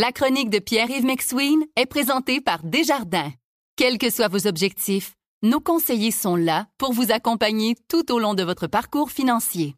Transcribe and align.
La 0.00 0.12
chronique 0.12 0.48
de 0.48 0.60
Pierre-Yves 0.60 1.04
McSween 1.04 1.58
est 1.74 1.86
présentée 1.86 2.40
par 2.40 2.60
Desjardins. 2.62 3.32
Quels 3.74 3.98
que 3.98 4.10
soient 4.10 4.28
vos 4.28 4.46
objectifs, 4.46 5.14
nos 5.42 5.58
conseillers 5.58 6.12
sont 6.12 6.36
là 6.36 6.66
pour 6.78 6.92
vous 6.92 7.10
accompagner 7.10 7.74
tout 7.88 8.12
au 8.12 8.20
long 8.20 8.34
de 8.34 8.44
votre 8.44 8.68
parcours 8.68 9.10
financier. 9.10 9.74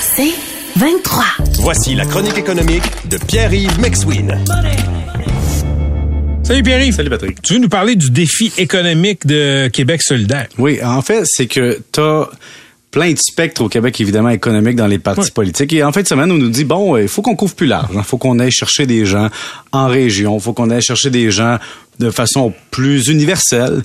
C'est 0.00 0.32
23. 0.76 1.24
Voici 1.58 1.94
la 1.94 2.06
chronique 2.06 2.38
économique 2.38 2.84
de 3.06 3.18
Pierre-Yves 3.18 3.78
McSween. 3.78 4.42
Salut 6.42 6.62
Pierre-Yves. 6.62 6.94
Salut 6.94 7.10
Patrick. 7.10 7.42
Tu 7.42 7.52
veux 7.52 7.60
nous 7.60 7.68
parler 7.68 7.96
du 7.96 8.08
défi 8.08 8.50
économique 8.56 9.26
de 9.26 9.68
Québec 9.68 10.00
solidaire? 10.02 10.48
Oui, 10.56 10.82
en 10.82 11.02
fait, 11.02 11.24
c'est 11.26 11.48
que 11.48 11.78
tu 11.92 12.00
as 12.00 12.30
plein 12.90 13.12
de 13.12 13.18
spectres 13.18 13.62
au 13.62 13.68
Québec, 13.68 14.00
évidemment, 14.00 14.30
économique 14.30 14.76
dans 14.76 14.86
les 14.86 14.98
partis 14.98 15.30
politiques. 15.30 15.72
Et 15.72 15.84
en 15.84 15.92
fait, 15.92 16.08
semaine, 16.08 16.30
on 16.32 16.36
nous 16.36 16.48
dit, 16.48 16.64
bon, 16.64 16.96
il 16.96 17.08
faut 17.08 17.22
qu'on 17.22 17.36
couvre 17.36 17.54
plus 17.54 17.66
large. 17.66 17.90
Il 17.94 18.02
faut 18.02 18.18
qu'on 18.18 18.38
aille 18.38 18.50
chercher 18.50 18.86
des 18.86 19.06
gens 19.06 19.28
en 19.72 19.86
région. 19.86 20.36
Il 20.36 20.40
faut 20.40 20.52
qu'on 20.52 20.70
aille 20.70 20.82
chercher 20.82 21.10
des 21.10 21.30
gens 21.30 21.58
de 21.98 22.10
façon 22.10 22.52
plus 22.70 23.08
universelle. 23.08 23.82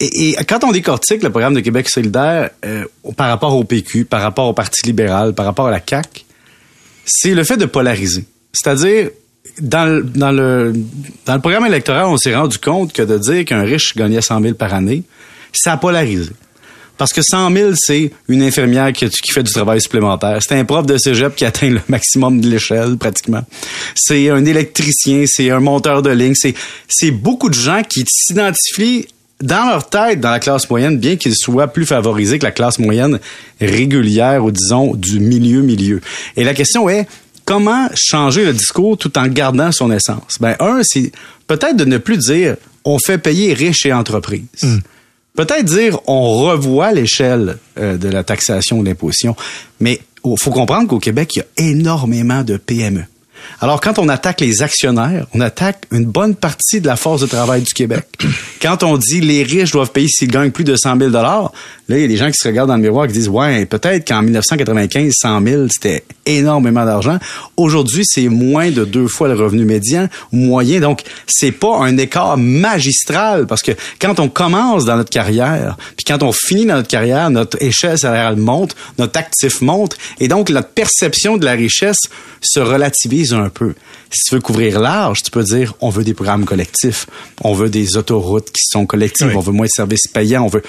Et, 0.00 0.34
quand 0.48 0.64
on 0.64 0.72
décortique 0.72 1.22
le 1.22 1.30
programme 1.30 1.54
de 1.54 1.60
Québec 1.60 1.88
solidaire 1.88 2.50
euh, 2.64 2.84
par 3.16 3.28
rapport 3.28 3.54
au 3.54 3.64
PQ, 3.64 4.06
par 4.06 4.22
rapport 4.22 4.48
au 4.48 4.54
Parti 4.54 4.86
libéral, 4.86 5.34
par 5.34 5.44
rapport 5.44 5.66
à 5.66 5.70
la 5.70 5.80
CAQ, 5.86 6.24
c'est 7.04 7.34
le 7.34 7.44
fait 7.44 7.58
de 7.58 7.66
polariser. 7.66 8.24
C'est-à-dire, 8.52 9.10
dans 9.60 9.84
le, 9.84 10.02
dans, 10.02 10.32
le, 10.32 10.72
dans 11.26 11.34
le 11.34 11.40
programme 11.40 11.66
électoral, 11.66 12.06
on 12.06 12.16
s'est 12.16 12.34
rendu 12.34 12.58
compte 12.58 12.94
que 12.94 13.02
de 13.02 13.18
dire 13.18 13.44
qu'un 13.44 13.62
riche 13.62 13.94
gagnait 13.94 14.22
100 14.22 14.40
000 14.40 14.54
par 14.54 14.72
année, 14.72 15.02
ça 15.52 15.72
a 15.72 15.76
polarisé. 15.76 16.30
Parce 17.00 17.14
que 17.14 17.22
100 17.22 17.50
000, 17.50 17.70
c'est 17.76 18.10
une 18.28 18.42
infirmière 18.42 18.92
qui, 18.92 19.08
fait 19.32 19.42
du 19.42 19.50
travail 19.50 19.80
supplémentaire. 19.80 20.38
C'est 20.46 20.54
un 20.54 20.66
prof 20.66 20.84
de 20.84 20.98
cégep 20.98 21.34
qui 21.34 21.46
atteint 21.46 21.70
le 21.70 21.80
maximum 21.88 22.42
de 22.42 22.50
l'échelle, 22.50 22.98
pratiquement. 22.98 23.42
C'est 23.94 24.28
un 24.28 24.44
électricien, 24.44 25.24
c'est 25.26 25.50
un 25.50 25.60
monteur 25.60 26.02
de 26.02 26.10
ligne. 26.10 26.34
C'est, 26.34 26.52
c'est 26.88 27.10
beaucoup 27.10 27.48
de 27.48 27.54
gens 27.54 27.82
qui 27.88 28.04
s'identifient 28.06 29.06
dans 29.40 29.70
leur 29.70 29.88
tête 29.88 30.20
dans 30.20 30.28
la 30.28 30.40
classe 30.40 30.68
moyenne, 30.68 30.98
bien 30.98 31.16
qu'ils 31.16 31.36
soient 31.36 31.68
plus 31.68 31.86
favorisés 31.86 32.38
que 32.38 32.44
la 32.44 32.52
classe 32.52 32.78
moyenne 32.78 33.18
régulière 33.62 34.44
ou 34.44 34.50
disons 34.50 34.94
du 34.94 35.20
milieu-milieu. 35.20 36.02
Et 36.36 36.44
la 36.44 36.52
question 36.52 36.90
est, 36.90 37.08
comment 37.46 37.88
changer 37.94 38.44
le 38.44 38.52
discours 38.52 38.98
tout 38.98 39.16
en 39.16 39.26
gardant 39.26 39.72
son 39.72 39.90
essence? 39.90 40.36
Ben, 40.38 40.54
un, 40.60 40.82
c'est 40.82 41.12
peut-être 41.46 41.78
de 41.78 41.86
ne 41.86 41.96
plus 41.96 42.18
dire 42.18 42.56
on 42.84 42.98
fait 42.98 43.16
payer 43.16 43.54
riches 43.54 43.86
et 43.86 43.92
entreprises. 43.94 44.44
Hmm 44.62 44.80
peut-être 45.44 45.64
dire 45.64 45.98
on 46.06 46.44
revoit 46.44 46.92
l'échelle 46.92 47.56
euh, 47.78 47.96
de 47.96 48.08
la 48.08 48.24
taxation 48.24 48.82
de 48.82 48.88
l'imposition, 48.88 49.34
mais 49.80 50.00
il 50.24 50.38
faut 50.38 50.50
comprendre 50.50 50.88
qu'au 50.88 50.98
Québec, 50.98 51.30
il 51.34 51.38
y 51.38 51.42
a 51.42 51.70
énormément 51.70 52.42
de 52.42 52.58
PME. 52.58 53.04
Alors, 53.60 53.80
quand 53.80 53.98
on 53.98 54.08
attaque 54.08 54.40
les 54.40 54.62
actionnaires, 54.62 55.26
on 55.34 55.40
attaque 55.40 55.84
une 55.90 56.06
bonne 56.06 56.34
partie 56.34 56.80
de 56.80 56.86
la 56.86 56.96
force 56.96 57.20
de 57.20 57.26
travail 57.26 57.62
du 57.62 57.72
Québec. 57.72 58.06
Quand 58.62 58.82
on 58.82 58.96
dit 58.98 59.20
les 59.20 59.42
riches 59.42 59.70
doivent 59.70 59.90
payer 59.90 60.08
s'ils 60.08 60.30
gagnent 60.30 60.50
plus 60.50 60.64
de 60.64 60.76
100 60.76 60.98
000 60.98 61.10
là, 61.10 61.50
il 61.88 61.98
y 61.98 62.04
a 62.04 62.08
des 62.08 62.16
gens 62.16 62.28
qui 62.28 62.36
se 62.38 62.46
regardent 62.46 62.68
dans 62.68 62.76
le 62.76 62.82
miroir 62.82 63.06
et 63.06 63.08
qui 63.08 63.14
disent, 63.14 63.28
ouais, 63.28 63.64
peut-être 63.66 64.06
qu'en 64.06 64.22
1995, 64.22 65.12
100 65.14 65.46
000, 65.46 65.66
c'était 65.70 66.04
énormément 66.26 66.84
d'argent. 66.84 67.18
Aujourd'hui, 67.56 68.02
c'est 68.04 68.28
moins 68.28 68.70
de 68.70 68.84
deux 68.84 69.08
fois 69.08 69.28
le 69.28 69.34
revenu 69.34 69.64
médian 69.64 70.08
moyen. 70.30 70.80
Donc, 70.80 71.02
c'est 71.26 71.52
pas 71.52 71.78
un 71.78 71.96
écart 71.96 72.36
magistral 72.36 73.46
parce 73.46 73.62
que 73.62 73.72
quand 74.00 74.20
on 74.20 74.28
commence 74.28 74.84
dans 74.84 74.96
notre 74.96 75.10
carrière, 75.10 75.76
puis 75.96 76.04
quand 76.06 76.22
on 76.22 76.32
finit 76.32 76.66
dans 76.66 76.76
notre 76.76 76.88
carrière, 76.88 77.30
notre 77.30 77.60
échelle 77.62 77.98
salariale 77.98 78.36
monte, 78.36 78.76
notre 78.98 79.18
actif 79.18 79.60
monte, 79.60 79.96
et 80.20 80.28
donc 80.28 80.50
notre 80.50 80.68
perception 80.68 81.36
de 81.36 81.44
la 81.44 81.52
richesse 81.52 82.00
se 82.42 82.60
relativise 82.60 83.32
un 83.32 83.48
peu. 83.48 83.74
Si 84.10 84.28
tu 84.28 84.34
veux 84.34 84.40
couvrir 84.40 84.80
large, 84.80 85.22
tu 85.22 85.30
peux 85.30 85.44
dire 85.44 85.74
on 85.80 85.90
veut 85.90 86.04
des 86.04 86.14
programmes 86.14 86.44
collectifs, 86.44 87.06
on 87.42 87.54
veut 87.54 87.68
des 87.68 87.96
autoroutes 87.96 88.50
qui 88.50 88.64
sont 88.64 88.86
collectives, 88.86 89.36
on 89.36 89.40
veut 89.40 89.52
moins 89.52 89.66
de 89.66 89.72
services 89.72 90.06
payants, 90.06 90.44
on 90.44 90.48
veut 90.48 90.62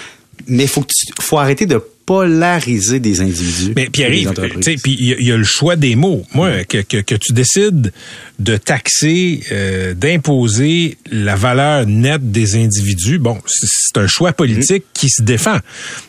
mais 0.48 0.68
faut 0.68 0.84
faut 1.20 1.38
arrêter 1.38 1.66
de 1.66 1.84
polariser 2.06 3.00
des 3.00 3.22
individus. 3.22 3.74
Mais 3.76 3.90
Pierre, 3.90 4.10
puis 4.10 4.98
il 5.00 5.26
y, 5.26 5.32
a 5.32 5.38
le 5.38 5.44
choix 5.44 5.76
des 5.76 5.96
mots. 5.96 6.26
Moi, 6.34 6.64
que, 6.64 6.80
que, 6.80 6.98
que, 6.98 7.16
tu 7.16 7.34
décides 7.34 7.94
de 8.40 8.58
taxer, 8.58 9.42
euh, 9.52 9.94
d'imposer 9.94 10.98
la 11.12 11.36
valeur 11.36 11.86
nette 11.86 12.32
des 12.32 12.56
individus, 12.56 13.20
bon, 13.20 13.38
c'est 13.46 14.00
un 14.00 14.08
choix 14.08 14.34
politique 14.34 14.84
qui 14.94 15.10
se 15.10 15.22
défend. 15.22 15.60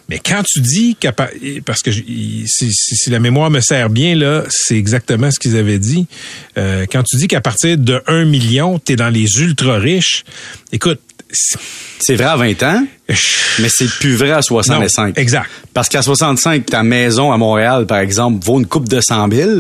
Mais 0.09 0.19
quand 0.19 0.43
tu 0.45 0.61
dis 0.61 0.97
parce 1.65 1.81
que 1.83 1.91
si, 1.91 3.11
la 3.11 3.19
mémoire 3.19 3.51
me 3.51 3.61
sert 3.61 3.91
bien 3.91 4.15
là, 4.15 4.45
c'est 4.49 4.77
exactement 4.77 5.31
ce 5.31 5.39
qu'ils 5.39 5.57
avaient 5.57 5.79
dit. 5.79 6.07
Euh, 6.59 6.87
quand 6.91 7.03
tu 7.03 7.17
dis 7.17 7.29
qu'à 7.29 7.41
partir 7.41 7.79
de 7.79 8.03
1 8.07 8.25
million, 8.25 8.79
tu 8.79 8.93
es 8.93 8.97
dans 8.97 9.09
les 9.09 9.41
ultra 9.41 9.79
riches, 9.79 10.25
écoute, 10.73 11.01
c'est 11.33 12.15
vrai 12.15 12.25
à 12.25 12.37
20 12.37 12.63
ans, 12.63 12.87
mais 13.59 13.69
c'est 13.69 13.91
plus 13.99 14.15
vrai 14.15 14.33
à 14.33 14.43
65. 14.43 15.19
exact. 15.19 15.51
Parce 15.73 15.89
qu'à 15.89 16.03
65, 16.03 16.67
ta 16.67 16.83
maison 16.83 17.33
à 17.33 17.39
Montréal, 17.39 17.87
par 17.87 17.99
exemple, 17.99 18.45
vaut 18.45 18.59
une 18.59 18.67
coupe 18.67 18.89
de 18.89 19.01
100 19.01 19.31
000. 19.31 19.51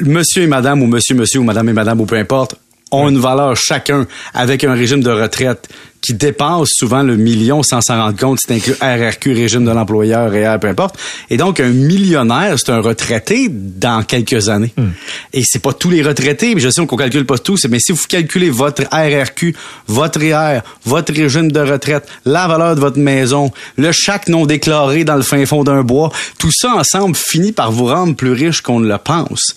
Monsieur 0.00 0.42
et 0.42 0.46
madame, 0.46 0.82
ou 0.82 0.86
monsieur, 0.86 1.14
monsieur, 1.14 1.40
ou 1.40 1.44
madame 1.44 1.68
et 1.68 1.72
madame, 1.72 2.00
ou 2.00 2.06
peu 2.06 2.16
importe, 2.16 2.56
ont 2.92 3.08
une 3.08 3.18
valeur 3.18 3.56
chacun 3.56 4.06
avec 4.34 4.64
un 4.64 4.74
régime 4.74 5.02
de 5.02 5.10
retraite 5.10 5.68
qui 6.00 6.14
dépasse 6.14 6.68
souvent 6.72 7.02
le 7.02 7.16
million 7.16 7.62
sans 7.62 7.80
s'en 7.80 8.02
rendre 8.02 8.18
compte. 8.18 8.38
C'est 8.40 8.54
inclus 8.54 8.74
RRQ, 8.80 9.32
régime 9.34 9.64
de 9.64 9.70
l'employeur, 9.70 10.34
et 10.34 10.58
peu 10.58 10.68
importe. 10.68 10.98
Et 11.28 11.36
donc, 11.36 11.60
un 11.60 11.68
millionnaire, 11.68 12.58
c'est 12.58 12.70
un 12.70 12.80
retraité 12.80 13.48
dans 13.50 14.02
quelques 14.02 14.48
années. 14.48 14.72
Hmm. 14.76 14.90
Et 15.32 15.42
c'est 15.44 15.58
pas 15.60 15.72
tous 15.72 15.90
les 15.90 16.02
retraités, 16.02 16.54
mais 16.54 16.60
je 16.60 16.70
sais 16.70 16.84
qu'on 16.86 16.96
calcule 16.96 17.26
pas 17.26 17.38
tous, 17.38 17.66
mais 17.68 17.78
si 17.78 17.92
vous 17.92 18.02
calculez 18.08 18.50
votre 18.50 18.84
RRQ, 18.90 19.54
votre 19.86 20.22
IR, 20.22 20.62
votre 20.84 21.12
régime 21.12 21.52
de 21.52 21.60
retraite, 21.60 22.08
la 22.24 22.48
valeur 22.48 22.74
de 22.74 22.80
votre 22.80 22.98
maison, 22.98 23.50
le 23.76 23.92
chaque 23.92 24.28
non 24.28 24.46
déclaré 24.46 25.04
dans 25.04 25.16
le 25.16 25.22
fin 25.22 25.44
fond 25.46 25.64
d'un 25.64 25.82
bois, 25.82 26.10
tout 26.38 26.52
ça 26.52 26.74
ensemble 26.74 27.16
finit 27.16 27.52
par 27.52 27.72
vous 27.72 27.86
rendre 27.86 28.16
plus 28.16 28.32
riche 28.32 28.60
qu'on 28.62 28.80
ne 28.80 28.88
le 28.88 28.98
pense. 28.98 29.54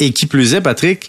Et 0.00 0.12
qui 0.12 0.26
plus 0.26 0.54
est, 0.54 0.60
Patrick, 0.60 1.08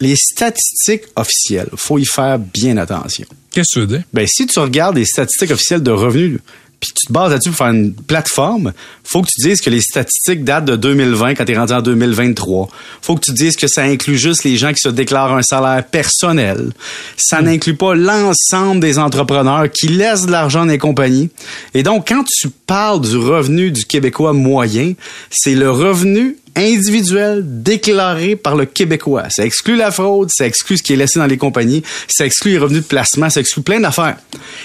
les 0.00 0.16
statistiques 0.16 1.04
officielles, 1.16 1.68
faut 1.76 1.98
y 1.98 2.04
faire 2.04 2.38
bien 2.38 2.76
attention. 2.76 3.26
Qu'est-ce 3.50 3.68
que 3.68 3.72
tu 3.74 3.80
veux 3.80 3.98
dire? 3.98 4.02
Ben, 4.12 4.26
si 4.26 4.46
tu 4.46 4.58
regardes 4.58 4.96
les 4.96 5.04
statistiques 5.04 5.52
officielles 5.52 5.82
de 5.82 5.92
revenus, 5.92 6.40
puis 6.80 6.92
tu 6.92 7.06
te 7.06 7.12
bases 7.12 7.30
là-dessus 7.30 7.50
pour 7.50 7.58
faire 7.58 7.68
une 7.68 7.94
plateforme, 7.94 8.72
faut 9.04 9.22
que 9.22 9.28
tu 9.28 9.48
dises 9.48 9.60
que 9.60 9.70
les 9.70 9.80
statistiques 9.80 10.44
datent 10.44 10.66
de 10.66 10.76
2020 10.76 11.34
quand 11.34 11.44
tu 11.44 11.52
es 11.52 11.56
rendu 11.56 11.72
en 11.72 11.80
2023. 11.80 12.68
Faut 13.00 13.14
que 13.14 13.24
tu 13.24 13.32
dises 13.32 13.56
que 13.56 13.68
ça 13.68 13.84
inclut 13.84 14.18
juste 14.18 14.44
les 14.44 14.56
gens 14.56 14.72
qui 14.72 14.80
se 14.80 14.90
déclarent 14.90 15.34
un 15.34 15.42
salaire 15.42 15.86
personnel. 15.86 16.72
Ça 17.16 17.40
hmm. 17.40 17.44
n'inclut 17.44 17.76
pas 17.76 17.94
l'ensemble 17.94 18.80
des 18.80 18.98
entrepreneurs 18.98 19.70
qui 19.70 19.88
laissent 19.88 20.26
de 20.26 20.32
l'argent 20.32 20.66
dans 20.66 20.72
les 20.72 20.78
compagnies. 20.78 21.30
Et 21.72 21.82
donc, 21.82 22.08
quand 22.08 22.24
tu 22.24 22.50
parles 22.50 23.00
du 23.00 23.16
revenu 23.16 23.70
du 23.70 23.86
Québécois 23.86 24.34
moyen, 24.34 24.92
c'est 25.30 25.54
le 25.54 25.70
revenu 25.70 26.36
individuel 26.56 27.42
déclaré 27.44 28.36
par 28.36 28.56
le 28.56 28.64
Québécois. 28.64 29.24
Ça 29.30 29.44
exclut 29.44 29.76
la 29.76 29.90
fraude, 29.90 30.30
ça 30.32 30.46
exclut 30.46 30.78
ce 30.78 30.82
qui 30.82 30.92
est 30.92 30.96
laissé 30.96 31.18
dans 31.18 31.26
les 31.26 31.36
compagnies, 31.36 31.82
ça 32.08 32.26
exclut 32.26 32.52
les 32.52 32.58
revenus 32.58 32.82
de 32.82 32.86
placement, 32.86 33.30
ça 33.30 33.40
exclut 33.40 33.62
plein 33.62 33.80
d'affaires. 33.80 34.16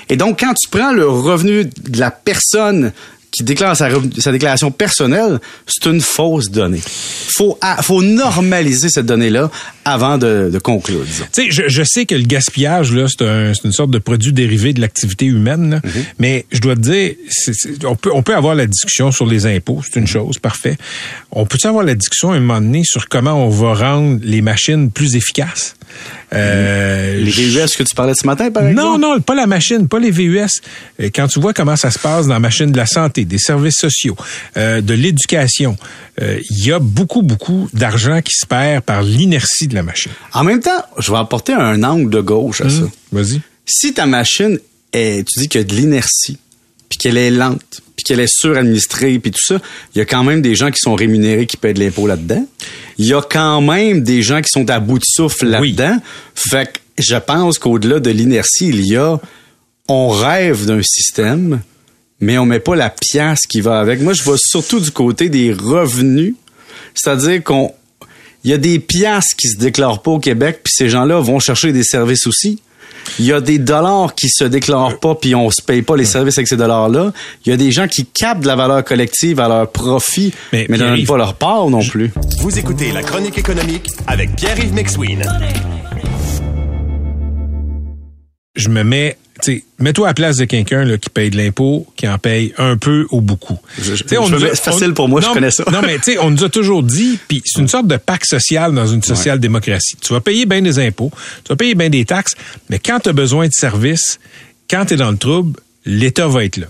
Et 0.10 0.16
donc, 0.16 0.40
quand 0.40 0.54
tu 0.54 0.70
prends 0.70 0.92
le 0.92 1.08
revenu 1.08 1.66
de 1.66 2.00
la 2.00 2.12
personne 2.12 2.94
qui 3.32 3.44
déclare 3.44 3.76
sa, 3.76 3.90
déclaration 4.32 4.72
personnelle, 4.72 5.40
c'est 5.68 5.90
une 5.90 6.02
fausse 6.02 6.50
donnée. 6.50 6.82
Faut 6.84 7.58
faut 7.82 8.02
normaliser 8.02 8.90
cette 8.90 9.06
donnée-là 9.06 9.52
avant 9.86 10.18
de, 10.18 10.58
conclure. 10.64 11.06
Tu 11.34 11.52
sais, 11.52 11.68
je, 11.70 11.84
sais 11.84 12.06
que 12.06 12.16
le 12.16 12.24
gaspillage 12.24 12.92
là, 12.94 13.06
c'est 13.08 13.64
une 13.64 13.72
sorte 13.72 13.92
de 13.92 14.00
produit 14.00 14.34
dérivé 14.34 14.74
de 14.74 14.82
l'activité 14.82 15.26
humaine, 15.26 15.82
mm-hmm. 15.84 16.04
mais 16.20 16.46
je 16.52 16.60
dois 16.60 16.76
te 16.76 16.82
dire, 16.82 17.14
on 17.86 17.96
peut 17.96 18.12
on 18.14 18.24
peut 18.24 18.36
avoir 18.36 18.56
la 18.56 18.68
discussion 18.68 19.12
sur 19.12 19.26
les 19.26 19.46
impôts, 19.46 19.82
c'est 19.84 20.00
une 20.00 20.08
chose, 20.08 20.40
parfait. 20.40 20.78
On 21.32 21.46
peut 21.46 21.58
avoir 21.64 21.84
la 21.84 21.96
discussion 21.96 22.32
à 22.32 22.36
un 22.36 22.40
moment 22.40 22.62
donné 22.62 22.84
sur 22.84 23.08
comment 23.08 23.46
on 23.46 23.50
va 23.50 23.74
rendre 23.74 24.20
les 24.24 24.42
machines 24.42 24.92
plus 24.92 25.16
efficaces? 25.16 25.76
Euh, 26.34 27.18
les 27.18 27.32
VUS 27.32 27.76
que 27.76 27.84
tu 27.84 27.96
parlais 27.96 28.14
ce 28.14 28.26
matin, 28.26 28.52
par 28.52 28.68
exemple? 28.68 28.88
Non, 28.88 28.98
non, 28.98 29.20
pas 29.20 29.36
la 29.36 29.48
machine, 29.48 29.88
pas 29.88 30.00
les 30.00 30.12
VUS. 30.12 30.48
Euh, 31.00 31.10
quand 31.14 31.28
tu 31.28 31.40
vois 31.40 31.54
comment 31.54 31.76
ça 31.76 31.90
se 31.92 32.00
passe 32.00 32.28
dans 32.28 32.34
la 32.34 32.40
machine 32.40 32.72
de 32.72 32.78
la 32.78 32.86
santé, 32.86 33.26
des 33.26 33.40
services 33.40 33.78
sociaux, 33.78 34.16
euh, 34.58 34.82
de 34.82 34.94
l'éducation, 34.94 35.78
il 36.22 36.66
y 36.66 36.72
a 36.74 36.80
beaucoup, 36.80 37.22
beaucoup 37.22 37.70
d'argent 37.74 38.22
qui 38.22 38.34
se 38.34 38.46
perd 38.46 38.84
par 38.84 39.04
l'inertie 39.04 39.68
de 39.68 39.76
la 39.76 39.84
machine. 39.84 40.12
En 40.34 40.44
même 40.44 40.60
temps, 40.60 40.84
je 40.98 41.12
vais 41.14 41.18
apporter 41.18 41.54
un 41.54 41.82
angle 41.84 42.10
de 42.10 42.20
gauche 42.20 42.60
à 42.60 42.66
mmh, 42.66 42.70
ça. 42.70 42.84
Vas-y. 43.14 43.42
Si 43.66 43.94
ta 43.94 44.06
machine 44.06 44.60
est, 44.92 45.26
tu 45.26 45.40
dis 45.40 45.48
qu'il 45.48 45.62
y 45.62 45.64
a 45.64 45.68
de 45.68 45.74
l'inertie, 45.74 46.38
puis 46.90 46.98
qu'elle 46.98 47.18
est 47.18 47.32
lente, 47.32 47.82
puis 47.96 48.04
qu'elle 48.04 48.20
est 48.20 48.34
suradministrée, 48.34 49.18
puis 49.20 49.32
tout 49.32 49.44
ça, 49.44 49.60
il 49.96 50.00
y 50.00 50.02
a 50.02 50.06
quand 50.06 50.24
même 50.24 50.42
des 50.42 50.56
gens 50.56 50.72
qui 50.72 50.80
sont 50.80 50.96
rémunérés 50.96 51.46
qui 51.46 51.56
paient 51.56 51.74
de 51.74 51.80
l'impôt 51.80 52.08
là-dedans. 52.08 52.46
Il 53.00 53.08
y 53.08 53.14
a 53.14 53.22
quand 53.22 53.62
même 53.62 54.02
des 54.02 54.22
gens 54.22 54.42
qui 54.42 54.50
sont 54.50 54.70
à 54.70 54.80
bout 54.80 55.00
de 55.00 55.06
souffle 55.08 55.48
là-dedans. 55.48 55.98
Fait 56.36 56.74
que 56.74 56.80
je 57.02 57.16
pense 57.16 57.58
qu'au-delà 57.58 58.02
de 58.02 58.12
l'inertie, 58.12 58.68
il 58.68 58.86
y 58.86 58.98
a 58.98 59.20
on 59.88 60.10
rêve 60.10 60.66
d'un 60.66 60.82
système, 60.84 61.62
mais 62.20 62.38
on 62.38 62.46
met 62.46 62.60
pas 62.60 62.76
la 62.76 62.92
pièce 62.92 63.48
qui 63.48 63.62
va 63.62 63.80
avec. 63.80 64.02
Moi, 64.02 64.14
je 64.14 64.22
vois 64.22 64.38
surtout 64.38 64.80
du 64.80 64.92
côté 64.92 65.30
des 65.30 65.52
revenus, 65.52 66.36
c'est-à-dire 66.94 67.44
qu'on 67.44 67.74
Il 68.44 68.52
y 68.52 68.54
a 68.54 68.58
des 68.58 68.80
piastres 68.80 69.36
qui 69.36 69.48
se 69.48 69.58
déclarent 69.58 70.02
pas 70.02 70.12
au 70.12 70.20
Québec, 70.20 70.60
puis 70.64 70.74
ces 70.76 70.90
gens-là 70.90 71.20
vont 71.20 71.40
chercher 71.40 71.72
des 71.74 71.84
services 71.84 72.28
aussi. 72.28 72.62
Il 73.20 73.26
y 73.26 73.34
a 73.34 73.42
des 73.42 73.60
dollars 73.60 74.16
qui 74.16 74.30
se 74.30 74.44
déclarent 74.44 75.00
pas, 75.00 75.16
puis 75.16 75.36
on 75.36 75.50
se 75.50 75.62
paye 75.62 75.82
pas 75.82 75.96
les 75.96 76.06
services 76.06 76.38
avec 76.38 76.48
ces 76.48 76.58
dollars-là. 76.58 77.12
Il 77.46 77.50
y 77.50 77.54
a 77.54 77.58
des 77.58 77.72
gens 77.72 77.88
qui 77.88 78.06
captent 78.06 78.42
de 78.42 78.48
la 78.48 78.56
valeur 78.56 78.84
collective 78.84 79.40
à 79.40 79.48
leur 79.48 79.72
profit, 79.72 80.34
Mais 80.54 80.66
mais, 80.70 80.78
ne 80.78 80.80
donnent 80.80 80.88
Pierre-Yves, 80.88 81.08
pas 81.08 81.18
leur 81.18 81.34
part 81.34 81.70
non 81.70 81.82
plus. 81.82 82.12
Vous 82.40 82.58
écoutez 82.58 82.92
la 82.92 83.04
chronique 83.04 83.38
économique 83.38 83.90
avec 84.08 84.36
Pierre-Yves 84.36 84.74
McSween. 84.74 85.24
je 88.56 88.70
me 88.70 88.84
mets, 88.84 89.18
mets-toi 89.80 90.08
à 90.08 90.10
la 90.10 90.14
place 90.14 90.38
de 90.38 90.46
quelqu'un 90.46 90.98
qui 90.98 91.10
paye 91.10 91.30
de 91.30 91.38
l'impôt, 91.38 91.88
qui 91.96 92.08
en 92.08 92.18
paye 92.18 92.54
un 92.58 92.78
peu 92.78 93.08
ou 93.12 93.22
beaucoup. 93.22 93.58
On 93.78 94.40
c'est 94.40 94.56
facile 94.56 94.94
pour 94.94 95.08
moi, 95.10 95.22
je 95.22 95.28
connais 95.28 95.52
ça. 95.52 95.64
Non, 95.72 95.82
mais 95.82 95.98
tu 95.98 96.14
sais, 96.14 96.18
on 96.20 96.32
nous 96.32 96.44
a 96.44 96.50
toujours 96.50 96.84
dit, 96.84 97.20
puis 97.28 97.42
c'est 97.46 97.62
une 97.62 97.68
sorte 97.68 97.88
de 97.88 97.98
pacte 97.98 98.26
social 98.26 98.74
dans 98.74 98.88
une 98.88 99.04
social-démocratie. 99.04 99.96
Tu 100.02 100.14
vas 100.14 100.22
payer 100.22 100.46
bien 100.46 100.62
des 100.62 100.80
impôts, 100.80 101.12
tu 101.44 101.50
vas 101.50 101.56
payer 101.56 101.76
bien 101.76 101.90
des 101.90 102.06
taxes, 102.06 102.36
mais 102.70 102.80
quand 102.80 103.00
tu 103.00 103.10
as 103.10 103.14
besoin 103.14 103.48
de 103.48 103.54
services, 103.54 104.20
quand 104.70 104.86
tu 104.86 104.94
es 104.94 104.98
dans 104.98 105.12
le 105.12 105.18
trouble, 105.18 105.60
l'État 105.86 106.28
va 106.28 106.46
être 106.46 106.58
là. 106.58 106.68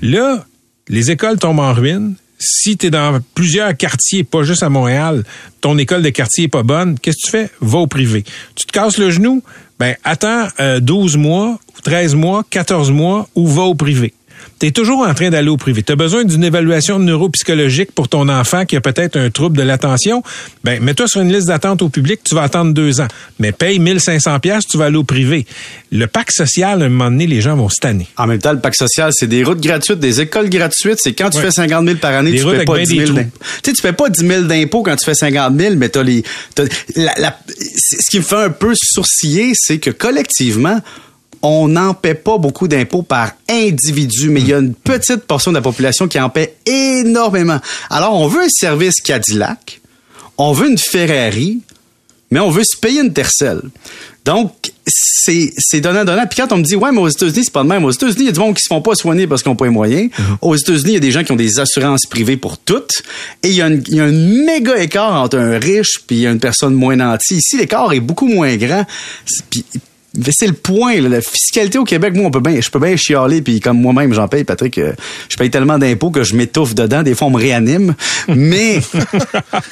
Là, 0.00 0.46
les 0.88 1.10
écoles 1.10 1.38
tombent 1.38 1.60
en 1.60 1.72
ruine. 1.72 2.14
Si 2.38 2.76
tu 2.76 2.86
es 2.86 2.90
dans 2.90 3.20
plusieurs 3.34 3.76
quartiers, 3.76 4.24
pas 4.24 4.42
juste 4.42 4.64
à 4.64 4.68
Montréal, 4.68 5.22
ton 5.60 5.78
école 5.78 6.02
de 6.02 6.10
quartier 6.10 6.44
est 6.44 6.48
pas 6.48 6.64
bonne, 6.64 6.98
qu'est-ce 6.98 7.18
que 7.18 7.26
tu 7.26 7.30
fais? 7.30 7.50
Va 7.60 7.78
au 7.78 7.86
privé. 7.86 8.24
Tu 8.56 8.66
te 8.66 8.72
casses 8.72 8.98
le 8.98 9.10
genou? 9.10 9.44
Ben, 9.78 9.96
attends 10.04 10.48
euh, 10.60 10.80
12 10.80 11.16
mois, 11.16 11.58
13 11.82 12.14
mois, 12.14 12.44
14 12.48 12.90
mois 12.90 13.28
ou 13.34 13.46
va 13.46 13.62
au 13.62 13.74
privé. 13.74 14.14
Tu 14.62 14.68
es 14.68 14.70
toujours 14.70 15.00
en 15.00 15.12
train 15.12 15.28
d'aller 15.28 15.48
au 15.48 15.56
privé. 15.56 15.82
Tu 15.82 15.90
as 15.90 15.96
besoin 15.96 16.22
d'une 16.22 16.44
évaluation 16.44 17.00
neuropsychologique 17.00 17.90
pour 17.90 18.08
ton 18.08 18.28
enfant 18.28 18.64
qui 18.64 18.76
a 18.76 18.80
peut-être 18.80 19.16
un 19.16 19.28
trouble 19.28 19.56
de 19.56 19.62
l'attention? 19.64 20.22
Ben, 20.62 20.80
mets-toi 20.80 21.08
sur 21.08 21.20
une 21.20 21.32
liste 21.32 21.48
d'attente 21.48 21.82
au 21.82 21.88
public, 21.88 22.20
tu 22.22 22.36
vas 22.36 22.42
attendre 22.42 22.72
deux 22.72 23.00
ans. 23.00 23.08
Mais 23.40 23.50
paye 23.50 23.80
1500 23.80 24.38
pièces, 24.38 24.64
tu 24.70 24.78
vas 24.78 24.84
aller 24.84 24.96
au 24.98 25.02
privé. 25.02 25.46
Le 25.90 26.06
pacte 26.06 26.30
social, 26.32 26.80
à 26.80 26.84
un 26.84 26.88
moment 26.90 27.10
donné, 27.10 27.26
les 27.26 27.40
gens 27.40 27.56
vont 27.56 27.68
se 27.68 27.80
tanner. 27.80 28.06
En 28.16 28.28
même 28.28 28.38
temps, 28.38 28.52
le 28.52 28.60
pacte 28.60 28.78
social, 28.78 29.10
c'est 29.12 29.26
des 29.26 29.42
routes 29.42 29.60
gratuites, 29.60 29.98
des 29.98 30.20
écoles 30.20 30.48
gratuites. 30.48 30.98
C'est 31.02 31.12
quand 31.12 31.30
tu 31.30 31.38
Ouais. 31.38 31.42
fais 31.46 31.50
50 31.50 31.84
000 31.84 31.98
par 31.98 32.12
année, 32.14 32.30
Des 32.30 32.38
tu 32.38 32.44
payes 32.44 32.64
pas 32.64 32.74
ben 32.76 32.84
10 32.84 32.90
des 32.90 32.94
000 32.98 33.06
trous. 33.08 33.16
d'impôts. 33.16 33.38
Tu 33.64 33.70
sais, 33.70 33.72
tu 33.72 33.82
payes 33.82 33.92
pas 33.94 34.08
10 34.10 34.24
000 34.28 34.42
d'impôts 34.42 34.82
quand 34.84 34.94
tu 34.94 35.04
fais 35.04 35.14
50 35.14 35.58
000, 35.58 35.74
mais 35.74 35.88
t'as 35.88 36.04
les, 36.04 36.22
t'as- 36.54 36.62
la, 36.94 37.12
la- 37.18 37.36
ce 37.48 38.08
qui 38.08 38.18
me 38.18 38.22
fait 38.22 38.36
un 38.36 38.50
peu 38.50 38.74
sourciller, 38.76 39.50
c'est 39.56 39.78
que 39.78 39.90
collectivement, 39.90 40.80
on 41.42 41.68
n'en 41.68 41.94
paie 41.94 42.14
pas 42.14 42.38
beaucoup 42.38 42.68
d'impôts 42.68 43.02
par 43.02 43.32
individu, 43.48 44.30
mais 44.30 44.40
il 44.40 44.48
y 44.48 44.54
a 44.54 44.58
une 44.58 44.74
petite 44.74 45.24
portion 45.24 45.50
de 45.50 45.56
la 45.56 45.62
population 45.62 46.08
qui 46.08 46.18
en 46.20 46.30
paie 46.30 46.56
énormément. 46.66 47.58
Alors, 47.90 48.14
on 48.14 48.28
veut 48.28 48.42
un 48.42 48.48
service 48.48 49.00
Cadillac, 49.00 49.80
on 50.38 50.52
veut 50.52 50.70
une 50.70 50.78
Ferrari, 50.78 51.60
mais 52.30 52.40
on 52.40 52.50
veut 52.50 52.64
se 52.64 52.76
payer 52.76 53.00
une 53.00 53.12
tercelle. 53.12 53.60
Donc, 54.24 54.72
c'est 54.86 55.52
c'est 55.58 55.80
donnant-donnant. 55.80 56.26
Puis 56.26 56.40
quand 56.40 56.52
on 56.52 56.58
me 56.58 56.62
dit, 56.62 56.76
ouais, 56.76 56.92
mais 56.92 57.00
aux 57.00 57.08
États-Unis, 57.08 57.44
c'est 57.44 57.52
pas 57.52 57.64
de 57.64 57.68
même. 57.68 57.84
Aux 57.84 57.90
États-Unis, 57.90 58.20
il 58.20 58.26
y 58.26 58.28
a 58.28 58.32
du 58.32 58.38
monde 58.38 58.54
qui 58.54 58.62
se 58.62 58.68
font 58.68 58.80
pas 58.80 58.94
soigner 58.94 59.26
parce 59.26 59.42
qu'ils 59.42 59.50
n'ont 59.50 59.56
pas 59.56 59.64
les 59.64 59.72
moyens. 59.72 60.10
Aux 60.40 60.54
États-Unis, 60.54 60.90
il 60.90 60.94
y 60.94 60.96
a 60.96 61.00
des 61.00 61.10
gens 61.10 61.24
qui 61.24 61.32
ont 61.32 61.36
des 61.36 61.58
assurances 61.58 62.06
privées 62.06 62.36
pour 62.36 62.56
toutes. 62.58 63.02
Et 63.42 63.48
il 63.48 63.54
y 63.54 63.62
a, 63.62 63.66
une, 63.66 63.82
il 63.88 63.96
y 63.96 64.00
a 64.00 64.04
un 64.04 64.12
méga 64.12 64.78
écart 64.78 65.14
entre 65.20 65.38
un 65.38 65.58
riche 65.58 66.00
puis 66.06 66.24
une 66.24 66.38
personne 66.38 66.74
moins 66.74 66.96
nantie. 66.96 67.36
Ici, 67.36 67.58
l'écart 67.58 67.92
est 67.92 68.00
beaucoup 68.00 68.28
moins 68.28 68.56
grand. 68.56 68.86
Puis, 69.50 69.64
c'est 70.30 70.46
le 70.46 70.52
point, 70.52 71.00
là. 71.00 71.08
la 71.08 71.20
fiscalité 71.20 71.78
au 71.78 71.84
Québec, 71.84 72.14
moi, 72.14 72.26
on 72.26 72.30
peut 72.30 72.40
bien, 72.40 72.60
je 72.60 72.68
peux 72.70 72.78
bien 72.78 72.96
chialer, 72.96 73.40
puis 73.42 73.60
comme 73.60 73.80
moi-même, 73.80 74.12
j'en 74.12 74.28
paye, 74.28 74.44
Patrick, 74.44 74.78
euh, 74.78 74.92
je 75.28 75.36
paye 75.36 75.50
tellement 75.50 75.78
d'impôts 75.78 76.10
que 76.10 76.22
je 76.22 76.34
m'étouffe 76.36 76.74
dedans, 76.74 77.02
des 77.02 77.14
fois, 77.14 77.28
on 77.28 77.30
me 77.30 77.38
réanime, 77.38 77.94
mais, 78.28 78.80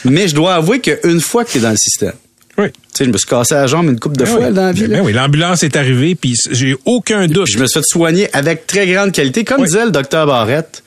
mais 0.05 0.29
je 0.29 0.35
dois 0.35 0.55
avouer 0.55 0.81
qu'une 0.81 1.21
fois 1.21 1.45
que 1.45 1.51
tu 1.51 1.59
es 1.59 1.61
dans 1.61 1.71
le 1.71 1.77
système, 1.77 2.13
Oui. 2.59 2.69
tu 2.69 2.79
sais, 2.95 3.05
je 3.05 3.11
me 3.11 3.17
suis 3.19 3.27
cassé 3.29 3.55
la 3.55 3.67
jambe 3.67 3.89
une 3.89 4.01
coupe 4.01 4.17
de 4.17 4.25
Ben 4.25 4.31
fois 4.31 4.47
oui. 4.49 4.55
dans 4.55 4.63
la 4.67 4.73
vie. 4.73 4.87
Ben 4.89 5.03
oui, 5.05 5.13
l'ambulance 5.13 5.63
est 5.63 5.77
arrivée, 5.77 6.15
puis 6.15 6.35
j'ai 6.51 6.77
aucun 6.85 7.27
doute. 7.27 7.47
Je 7.49 7.59
me 7.59 7.67
suis 7.67 7.81
fait 7.81 7.87
soigner 7.87 8.29
avec 8.35 8.67
très 8.67 8.87
grande 8.87 9.13
qualité. 9.13 9.45
Comme 9.45 9.61
Oui. 9.61 9.67
disait 9.67 9.85
le 9.85 9.91
docteur 9.91 10.27
Barrette, 10.27 10.83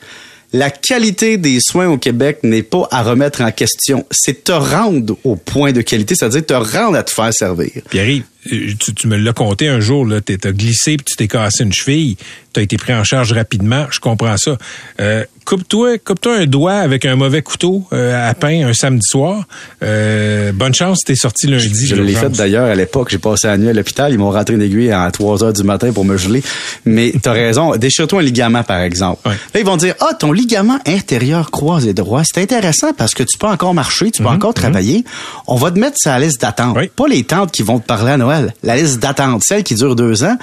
la 0.51 0.69
qualité 0.69 1.37
des 1.37 1.57
soins 1.59 1.87
au 1.87 1.97
Québec 1.97 2.39
n'est 2.43 2.61
pas 2.63 2.87
à 2.91 3.01
remettre 3.01 3.41
en 3.41 3.51
question. 3.51 4.05
C'est 4.11 4.43
te 4.43 4.51
rendre 4.51 5.17
au 5.23 5.35
point 5.35 5.71
de 5.71 5.81
qualité, 5.81 6.13
c'est-à-dire 6.15 6.45
te 6.45 6.53
rendre 6.53 6.95
à 6.97 7.03
te 7.03 7.09
faire 7.11 7.33
servir. 7.33 7.69
Pierre, 7.89 8.21
tu, 8.45 8.75
tu 8.75 9.07
me 9.07 9.17
l'as 9.17 9.33
compté 9.33 9.67
un 9.67 9.79
jour, 9.79 10.05
là, 10.05 10.21
t'as 10.21 10.51
glissé 10.51 10.97
puis 10.97 11.05
tu 11.05 11.15
t'es 11.15 11.27
cassé 11.27 11.63
une 11.63 11.73
cheville, 11.73 12.17
tu 12.53 12.59
as 12.59 12.63
été 12.63 12.77
pris 12.77 12.93
en 12.93 13.03
charge 13.03 13.33
rapidement, 13.33 13.87
je 13.89 13.99
comprends 13.99 14.37
ça. 14.37 14.57
Euh, 14.99 15.23
coupe-toi, 15.45 15.97
coupe-toi 15.97 16.37
un 16.37 16.45
doigt 16.45 16.73
avec 16.73 17.05
un 17.05 17.15
mauvais 17.15 17.41
couteau 17.41 17.83
euh, 17.93 18.29
à 18.29 18.33
pain 18.33 18.67
un 18.67 18.73
samedi 18.73 19.05
soir. 19.07 19.43
Euh, 19.83 20.51
bonne 20.51 20.73
chance, 20.73 20.99
t'es 21.05 21.15
sorti 21.15 21.47
lundi. 21.47 21.87
Je 21.87 21.95
l'ai 21.95 22.13
fait 22.13 22.29
d'ailleurs 22.29 22.65
à 22.65 22.75
l'époque. 22.75 23.09
J'ai 23.09 23.17
passé 23.17 23.47
la 23.47 23.57
nuit 23.57 23.69
à 23.69 23.73
l'hôpital. 23.73 24.13
Ils 24.13 24.19
m'ont 24.19 24.31
rentré 24.31 24.55
une 24.55 24.61
aiguille 24.61 24.91
à 24.91 25.09
3 25.11 25.43
heures 25.43 25.53
du 25.53 25.63
matin 25.63 25.91
pour 25.91 26.05
me 26.05 26.17
geler. 26.17 26.43
Mais 26.85 27.13
t'as 27.21 27.33
raison. 27.33 27.75
Déchire-toi 27.75 28.19
un 28.19 28.23
ligament, 28.23 28.63
par 28.63 28.81
exemple. 28.81 29.27
Ouais. 29.27 29.35
Là, 29.53 29.59
ils 29.59 29.65
vont 29.65 29.77
dire, 29.77 29.95
ah, 29.99 30.13
ton 30.13 30.31
ligament 30.31 30.79
intérieur 30.85 31.51
croisé 31.51 31.93
droit, 31.93 32.21
c'est 32.23 32.41
intéressant 32.41 32.93
parce 32.93 33.13
que 33.13 33.23
tu 33.23 33.37
peux 33.37 33.47
encore 33.47 33.73
marcher, 33.73 34.11
tu 34.11 34.21
peux 34.21 34.29
encore 34.29 34.53
travailler. 34.53 35.03
On 35.47 35.55
va 35.55 35.71
te 35.71 35.79
mettre 35.79 35.97
sur 35.97 36.11
la 36.11 36.19
liste 36.19 36.41
d'attente. 36.41 36.75
Mhm. 36.75 36.81
Oui. 36.81 36.91
Pas 36.95 37.07
les 37.07 37.23
tantes 37.23 37.51
qui 37.51 37.63
vont 37.63 37.79
te 37.79 37.85
parler 37.85 38.11
à 38.11 38.17
Noël. 38.17 38.32
La 38.63 38.77
liste 38.77 38.99
d'attente, 38.99 39.43
celle 39.45 39.63
qui 39.63 39.75
dure 39.75 39.95
deux 39.95 40.23
ans. 40.23 40.37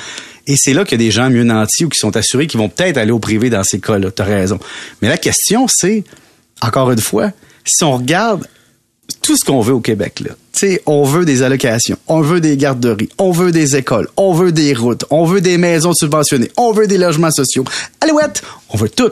Et 0.47 0.55
c'est 0.57 0.73
là 0.73 0.85
a 0.91 0.97
des 0.97 1.11
gens 1.11 1.31
mieux 1.31 1.45
nantis 1.45 1.85
ou 1.85 1.89
qui 1.89 1.99
sont 1.99 2.17
assurés 2.17 2.47
qui 2.47 2.57
vont 2.57 2.69
peut-être 2.69 2.97
aller 2.97 3.13
au 3.13 3.19
privé 3.19 3.51
dans 3.51 3.63
ces 3.63 3.81
cas-là. 3.81 4.11
T'as 4.11 4.25
raison. 4.25 4.59
Mais 5.01 5.09
la 5.09 5.19
question, 5.19 5.67
c'est, 5.69 6.05
encore 6.61 6.91
une 6.91 7.01
fois, 7.01 7.31
si 7.65 7.85
on 7.85 7.97
regarde 7.97 8.47
tout 9.23 9.37
ce 9.37 9.45
qu'on 9.45 9.61
veut 9.61 9.75
au 9.75 9.81
Québec, 9.81 10.21
là. 10.21 10.31
Tu 10.53 10.81
on 10.87 11.05
veut 11.05 11.25
des 11.25 11.43
allocations, 11.43 11.97
on 12.07 12.21
veut 12.21 12.41
des 12.41 12.57
garderies, 12.57 13.09
on 13.19 13.31
veut 13.31 13.53
des 13.53 13.77
écoles, 13.77 14.09
on 14.17 14.33
veut 14.33 14.53
des 14.53 14.75
routes, 14.75 15.05
on 15.11 15.25
veut 15.25 15.41
des 15.41 15.59
maisons 15.59 15.93
subventionnées, 15.95 16.51
on 16.57 16.73
veut 16.73 16.87
des 16.87 16.99
logements 16.99 17.31
sociaux. 17.31 17.65
Alouette, 18.01 18.43
on 18.69 18.77
veut 18.77 18.89
tout. 18.89 19.11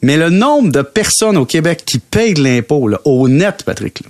Mais 0.00 0.16
le 0.16 0.30
nombre 0.30 0.70
de 0.70 0.82
personnes 0.82 1.36
au 1.36 1.44
Québec 1.44 1.82
qui 1.84 1.98
payent 1.98 2.34
de 2.34 2.42
l'impôt, 2.42 2.88
au 3.04 3.28
net, 3.28 3.64
Patrick, 3.64 4.02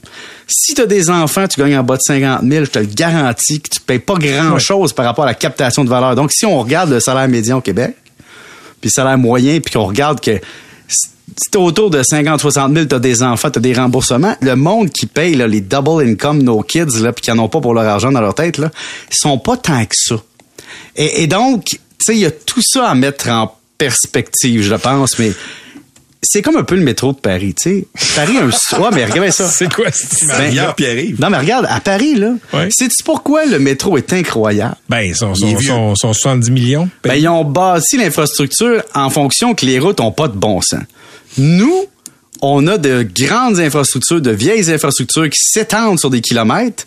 si 0.46 0.75
tu 0.75 0.82
as 0.82 0.87
des 0.87 1.08
enfants, 1.08 1.49
tu 1.49 1.58
gagnes 1.61 1.79
en 1.79 1.82
bas 1.82 1.96
de 1.96 2.02
50 2.02 2.43
000, 2.43 2.64
je 2.67 2.70
te 2.70 2.79
le 2.79 2.87
garantis 2.87 3.61
que 3.61 3.70
tu 3.70 3.81
payes 3.81 3.99
pas 3.99 4.14
grand-chose 4.14 4.93
par 4.93 5.06
rapport 5.06 5.25
à 5.25 5.29
la 5.29 5.35
captation 5.35 5.85
de 5.85 5.90
valeur. 5.90 6.14
Donc, 6.14 6.32
si 6.32 6.44
on 6.44 6.58
regarde 6.58 6.90
le 6.90 7.00
salaire 7.00 7.29
médian 7.29 7.58
au 7.58 7.61
Québec, 7.62 7.96
puis 8.81 8.90
le 8.90 8.90
salaire 8.90 9.19
moyen, 9.19 9.61
puis 9.61 9.73
qu'on 9.73 9.87
regarde 9.87 10.20
que 10.20 10.38
si 10.88 11.50
t'es 11.50 11.58
autour 11.58 11.91
de 11.91 12.02
50-60 12.02 12.75
000, 12.75 12.87
t'as 12.87 12.99
des 12.99 13.23
enfants, 13.23 13.50
t'as 13.50 13.61
des 13.61 13.73
remboursements, 13.73 14.37
le 14.41 14.56
monde 14.56 14.91
qui 14.91 15.06
paye 15.06 15.34
les 15.34 15.61
double 15.61 16.06
income 16.06 16.43
no 16.43 16.62
kids, 16.62 17.02
puis 17.14 17.23
qui 17.23 17.31
en 17.31 17.38
ont 17.38 17.49
pas 17.49 17.61
pour 17.61 17.75
leur 17.75 17.84
argent 17.84 18.12
dans 18.12 18.20
leur 18.20 18.34
tête, 18.34 18.58
là, 18.58 18.70
ils 19.11 19.17
sont 19.17 19.39
pas 19.39 19.56
tant 19.56 19.84
que 19.84 19.94
ça. 19.94 20.17
Et, 20.96 21.22
et 21.22 21.27
donc, 21.27 21.65
tu 21.65 21.79
sais, 22.01 22.15
il 22.15 22.20
y 22.20 22.27
a 22.27 22.31
tout 22.31 22.63
ça 22.63 22.89
à 22.89 22.94
mettre 22.94 23.29
en 23.29 23.55
perspective, 23.77 24.63
je 24.63 24.74
pense, 24.74 25.19
mais 25.19 25.32
c'est 26.22 26.43
comme 26.43 26.56
un 26.56 26.65
peu 26.65 26.75
le 26.75 26.82
métro 26.82 27.13
de 27.13 27.19
Paris, 27.19 27.55
tu 27.55 27.70
sais. 27.70 28.15
Paris, 28.17 28.37
un... 28.39 28.48
ouais, 28.81 28.89
mais 28.93 29.05
regardez 29.05 29.31
ça. 29.31 29.48
C'est 29.48 29.72
quoi 29.72 29.91
cette? 29.93 30.27
Ben, 30.27 30.72
Pierre-Yves. 30.77 31.20
Non, 31.20 31.31
mais 31.31 31.39
regarde, 31.39 31.67
à 31.70 31.81
Paris, 31.81 32.17
là, 32.17 32.32
Ouais. 32.53 32.69
sais-tu 32.70 33.03
pourquoi 33.05 33.46
le 33.46 33.58
métro 33.58 33.96
est 33.96 34.13
incroyable? 34.13 34.75
Ben, 34.89 35.15
sont, 35.15 35.32
vieux. 35.32 35.60
sont, 35.60 35.94
sont 35.94 36.13
70 36.13 36.51
millions. 36.51 36.89
Ben, 37.05 37.15
ils 37.15 37.29
ont 37.29 37.44
bâti 37.44 37.96
l'infrastructure 37.98 38.82
en 38.94 39.10
fonction 39.10 39.55
que 39.55 39.65
les 39.65 39.79
routes 39.79 40.01
ont 40.01 40.13
pas 40.13 40.27
de 40.29 40.37
bon 40.37 40.60
sens. 40.60 40.81
Nous, 41.39 41.84
on 42.43 42.67
a 42.67 42.79
de 42.79 43.06
grandes 43.17 43.60
infrastructures, 43.60 44.20
de 44.20 44.31
vieilles 44.32 44.70
infrastructures 44.72 45.29
qui 45.31 45.41
s'étendent 45.41 45.98
sur 46.01 46.10
des 46.10 46.20
kilomètres. 46.20 46.84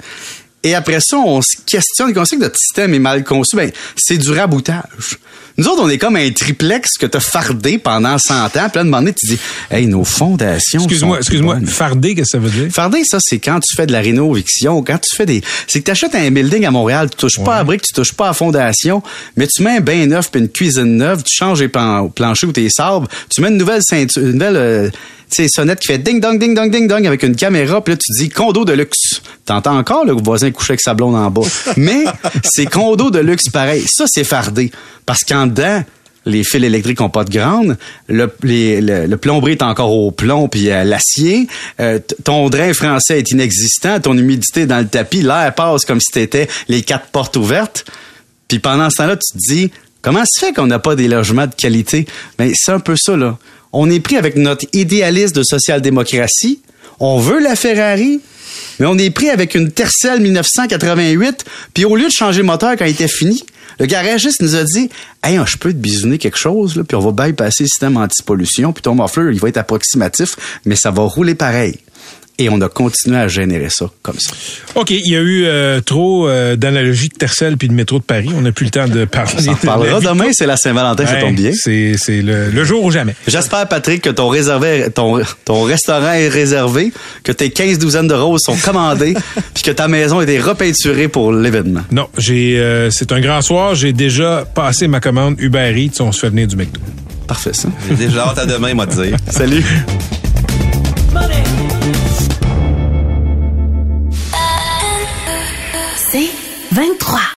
Et 0.63 0.75
après 0.75 1.00
ça, 1.01 1.17
on 1.17 1.41
se 1.41 1.57
questionne, 1.65 2.13
on 2.17 2.25
sait 2.25 2.35
que 2.35 2.41
notre 2.41 2.57
système 2.57 2.93
est 2.93 3.00
mal 3.00 3.23
conçu. 3.23 3.55
Ben, 3.55 3.71
c'est 3.95 4.17
du 4.17 4.31
raboutage. 4.31 5.17
Nous 5.58 5.65
autres, 5.67 5.81
on 5.84 5.89
est 5.89 5.98
comme 5.98 6.15
un 6.15 6.29
triplex 6.31 6.98
que 7.00 7.05
t'as 7.05 7.20
fardé 7.20 7.77
pendant 7.77 8.17
100 8.17 8.34
ans. 8.34 8.50
Puis 8.53 8.60
là, 8.60 8.70
à 8.75 8.79
un 8.79 8.84
moment 8.84 9.00
donné, 9.00 9.13
tu 9.13 9.25
dis, 9.27 9.39
hey, 9.70 9.86
nos 9.88 10.03
fondations. 10.03 10.79
excuse-moi, 10.81 11.17
excuse-moi. 11.17 11.58
Fardé, 11.67 12.15
qu'est-ce 12.15 12.31
que 12.34 12.38
ça 12.38 12.39
veut 12.39 12.50
dire? 12.50 12.72
Farder, 12.72 13.03
ça, 13.03 13.17
c'est 13.22 13.39
quand 13.39 13.60
tu 13.60 13.75
fais 13.75 13.86
de 13.86 13.91
la 13.91 14.00
rénoviction, 14.01 14.81
quand 14.84 14.98
tu 14.98 15.15
fais 15.15 15.25
des... 15.25 15.41
C'est 15.67 15.79
que 15.79 15.86
tu 15.86 15.91
achètes 15.91 16.15
un 16.15 16.31
building 16.31 16.65
à 16.65 16.72
Montréal, 16.72 17.10
tu 17.10 17.17
touches 17.17 17.39
pas 17.43 17.55
à 17.55 17.58
la 17.60 17.63
brique, 17.63 17.81
tu 17.81 17.93
touches 17.93 18.13
pas 18.13 18.29
à 18.29 18.34
fondation, 18.34 19.03
mais 19.38 19.48
tu 19.48 19.62
mets 19.63 19.77
un 19.77 19.81
bain 19.81 20.05
neuf 20.08 20.31
puis 20.31 20.41
une 20.41 20.50
cuisine 20.50 20.98
neuve, 20.98 21.24
tu 21.24 21.36
changes 21.36 21.60
les 21.62 21.67
plan- 21.67 22.08
planchers 22.10 22.50
ou 22.50 22.53
tes 22.53 22.70
sabres, 22.70 23.08
tu 23.29 23.41
mets 23.41 23.50
une 23.50 23.58
nouvelle 23.58 23.81
ceinture, 23.84 24.22
une 24.22 24.34
nouvelle... 24.34 24.55
euh, 24.58 24.89
sais, 25.31 25.47
sonnette 25.50 25.79
qui 25.79 25.88
fait 25.88 25.97
ding 25.97 26.19
dong 26.19 26.39
ding 26.39 26.53
dong 26.55 26.69
ding 26.71 26.88
dong 26.88 27.05
avec 27.07 27.23
une 27.23 27.35
caméra 27.35 27.81
puis 27.83 27.93
là 27.93 27.97
tu 27.97 28.11
dis 28.23 28.29
condo 28.29 28.65
de 28.65 28.73
luxe. 28.73 29.21
T'entends 29.45 29.77
encore 29.77 30.05
le 30.05 30.13
voisin 30.13 30.51
couché 30.51 30.71
avec 30.71 30.81
sa 30.81 30.93
blonde 30.93 31.15
en 31.15 31.29
bas. 31.31 31.41
Mais 31.77 32.03
c'est 32.43 32.65
condo 32.65 33.09
de 33.11 33.19
luxe 33.19 33.50
pareil. 33.50 33.83
Ça 33.88 34.05
c'est 34.07 34.23
fardé 34.23 34.71
parce 35.05 35.23
qu'en 35.23 35.47
dedans 35.47 35.83
les 36.25 36.43
fils 36.43 36.63
électriques 36.63 37.01
ont 37.01 37.09
pas 37.09 37.23
de 37.23 37.31
grande, 37.31 37.77
le, 38.07 38.31
les- 38.43 38.79
le, 38.79 39.07
le 39.07 39.17
plomberie 39.17 39.53
est 39.53 39.63
encore 39.63 39.91
au 39.91 40.11
plomb 40.11 40.47
puis 40.47 40.69
à 40.69 40.83
l'acier, 40.83 41.47
euh, 41.79 41.97
ton 42.23 42.47
drain 42.50 42.73
français 42.73 43.17
est 43.17 43.31
inexistant, 43.31 44.00
ton 44.00 44.15
humidité 44.15 44.61
est 44.61 44.65
dans 44.67 44.77
le 44.77 44.88
tapis, 44.88 45.23
l'air 45.23 45.51
passe 45.55 45.83
comme 45.83 46.00
si 46.00 46.11
t'étais 46.11 46.47
les 46.67 46.83
quatre 46.83 47.07
portes 47.07 47.35
ouvertes. 47.38 47.85
Puis 48.47 48.59
pendant 48.59 48.91
ce 48.91 48.97
temps-là, 48.97 49.15
tu 49.15 49.33
te 49.33 49.38
dis 49.51 49.71
comment 50.03 50.21
se 50.25 50.45
fait 50.45 50.53
qu'on 50.53 50.67
n'a 50.67 50.77
pas 50.77 50.95
des 50.95 51.07
logements 51.07 51.47
de 51.47 51.55
qualité? 51.55 52.05
Ben 52.38 52.51
c'est 52.55 52.71
un 52.71 52.79
peu 52.79 52.95
ça 52.95 53.17
là. 53.17 53.39
On 53.73 53.89
est 53.89 53.99
pris 53.99 54.17
avec 54.17 54.35
notre 54.35 54.65
idéalisme 54.73 55.35
de 55.35 55.43
social-démocratie, 55.43 56.61
On 56.99 57.19
veut 57.19 57.39
la 57.39 57.55
Ferrari, 57.55 58.21
mais 58.79 58.85
on 58.85 58.97
est 58.97 59.09
pris 59.09 59.29
avec 59.29 59.55
une 59.55 59.71
Tercel 59.71 60.21
1988, 60.21 61.45
puis 61.73 61.85
au 61.85 61.95
lieu 61.95 62.05
de 62.05 62.11
changer 62.11 62.39
le 62.39 62.45
moteur 62.45 62.75
quand 62.77 62.85
il 62.85 62.91
était 62.91 63.07
fini, 63.07 63.43
le 63.79 63.85
garagiste 63.85 64.41
nous 64.41 64.55
a 64.55 64.63
dit 64.63 64.89
Hey, 65.23 65.39
je 65.45 65.57
peux 65.57 65.71
te 65.71 65.77
bisouner 65.77 66.17
quelque 66.17 66.37
chose, 66.37 66.83
puis 66.87 66.95
on 66.95 66.99
va 66.99 67.25
bypasser 67.25 67.63
le 67.63 67.67
système 67.67 67.97
anti-pollution, 67.97 68.73
puis 68.73 68.81
ton 68.81 68.95
muffler, 68.95 69.33
il 69.33 69.39
va 69.39 69.49
être 69.49 69.57
approximatif, 69.57 70.35
mais 70.65 70.75
ça 70.75 70.91
va 70.91 71.03
rouler 71.03 71.35
pareil. 71.35 71.77
Et 72.41 72.50
on 72.50 72.60
a 72.62 72.69
continué 72.69 73.17
à 73.17 73.27
générer 73.27 73.69
ça 73.69 73.86
comme 74.01 74.17
ça. 74.17 74.31
OK, 74.74 74.89
il 74.89 75.07
y 75.07 75.15
a 75.15 75.19
eu 75.19 75.43
euh, 75.45 75.79
trop 75.79 76.27
euh, 76.27 76.55
d'analogies 76.55 77.10
de 77.10 77.13
Tercel 77.13 77.55
puis 77.55 77.67
de 77.67 77.74
métro 77.74 78.00
de 78.00 78.03
Paris. 78.03 78.31
On 78.36 78.41
n'a 78.41 78.51
plus 78.51 78.65
le 78.65 78.71
temps 78.71 78.88
de 78.88 79.05
parler. 79.05 79.31
On 79.48 79.51
en 79.51 79.55
parlera 79.55 80.00
demain, 80.00 80.29
c'est 80.31 80.48
la 80.48 80.57
Saint-Valentin, 80.57 81.05
ça 81.05 81.13
Ouais, 81.13 81.21
tombe 81.21 81.36
bien. 81.36 81.51
C'est 81.53 81.93
le, 82.10 82.50
le 82.50 82.63
jour 82.63 82.83
ou 82.83 82.89
jamais. 82.89 83.13
J'espère, 83.27 83.67
Patrick, 83.69 84.01
que 84.01 84.10
ton, 84.10 84.27
réservé, 84.27 84.88
ton, 84.91 85.21
ton 85.45 85.62
restaurant 85.62 86.13
est 86.13 86.29
réservé, 86.29 86.91
que 87.24 87.31
tes 87.31 87.51
15 87.51 87.77
douzaines 87.77 88.07
de 88.07 88.15
roses 88.15 88.41
sont 88.43 88.55
commandées, 88.55 89.13
puis 89.53 89.62
que 89.62 89.71
ta 89.71 89.88
maison 89.88 90.17
a 90.17 90.24
été 90.24 90.39
repeinturée 90.39 91.10
pour 91.10 91.31
l'événement. 91.31 91.81
Non, 91.91 92.07
j'ai 92.17 92.57
euh, 92.57 92.89
c'est 92.89 93.12
un 93.12 93.19
grand 93.21 93.43
soir. 93.43 93.75
J'ai 93.75 93.93
déjà 93.93 94.45
passé 94.55 94.88
ma 94.88 95.00
commande 95.00 95.36
Uber 95.39 95.74
Eats. 95.77 96.01
On 96.01 96.12
se 96.12 96.21
fait 96.21 96.29
venir 96.29 96.48
du 96.48 96.55
McDo. 96.55 96.79
Parfait, 97.27 97.53
ça. 97.53 97.69
J'ai 97.88 98.07
déjà 98.07 98.29
hâte 98.29 98.39
à 98.39 98.48
demain, 98.48 98.74
moi, 98.74 98.88
de 98.88 98.93
dire. 98.93 99.17
Salut. 99.29 99.63
23. 106.73 107.21